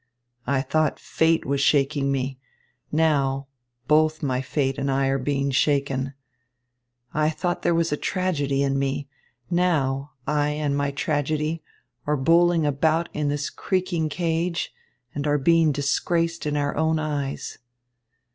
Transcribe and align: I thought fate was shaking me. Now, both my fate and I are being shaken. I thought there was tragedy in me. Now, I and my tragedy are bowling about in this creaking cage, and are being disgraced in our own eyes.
I 0.47 0.63
thought 0.63 0.99
fate 0.99 1.45
was 1.45 1.61
shaking 1.61 2.11
me. 2.11 2.39
Now, 2.91 3.45
both 3.87 4.23
my 4.23 4.41
fate 4.41 4.79
and 4.79 4.89
I 4.89 5.05
are 5.09 5.19
being 5.19 5.51
shaken. 5.51 6.15
I 7.13 7.29
thought 7.29 7.61
there 7.61 7.75
was 7.75 7.93
tragedy 8.01 8.63
in 8.63 8.79
me. 8.79 9.07
Now, 9.51 10.13
I 10.25 10.49
and 10.53 10.75
my 10.75 10.89
tragedy 10.89 11.61
are 12.07 12.17
bowling 12.17 12.65
about 12.65 13.09
in 13.13 13.29
this 13.29 13.51
creaking 13.51 14.09
cage, 14.09 14.73
and 15.13 15.27
are 15.27 15.37
being 15.37 15.71
disgraced 15.71 16.47
in 16.47 16.57
our 16.57 16.75
own 16.75 16.97
eyes. 16.97 17.59